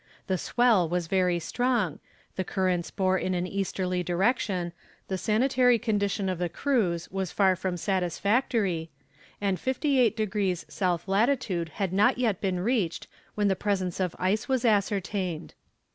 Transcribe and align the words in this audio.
The 0.25 0.39
swell 0.39 0.89
was 0.89 1.05
very 1.05 1.37
strong, 1.37 1.99
the 2.35 2.43
currents 2.43 2.89
bore 2.89 3.19
in 3.19 3.35
an 3.35 3.45
easterly 3.45 4.01
direction, 4.01 4.73
the 5.09 5.15
sanitary 5.19 5.77
condition 5.77 6.27
of 6.27 6.39
the 6.39 6.49
crews 6.49 7.11
was 7.11 7.31
far 7.31 7.55
from 7.55 7.77
satisfactory, 7.77 8.89
and 9.39 9.59
58 9.59 10.17
degrees 10.17 10.65
S. 10.69 11.07
lat. 11.07 11.29
had 11.45 11.93
not 11.93 12.17
yet 12.17 12.41
been 12.41 12.61
reached 12.61 13.05
when 13.35 13.47
the 13.47 13.55
presence 13.55 13.99
of 13.99 14.15
ice 14.17 14.49
was 14.49 14.65
ascertained. 14.65 15.53